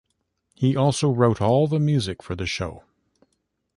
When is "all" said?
1.43-1.67